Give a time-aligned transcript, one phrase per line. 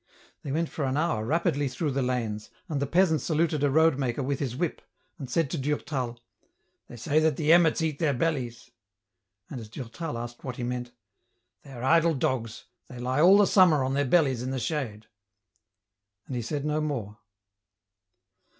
[0.41, 4.23] They went for an hour rapidly through the lanes, and the peasant saluted a roadmaker
[4.25, 4.81] with his whip,
[5.19, 6.19] and said to Durtal,"
[6.87, 8.71] They say that the emmets eat their bellies."
[9.51, 10.91] And as Durtal asked what he meant,"
[11.63, 15.05] They are idle dogs, they lie all the summer on their bellies in the shade."
[16.25, 17.19] And he said no more.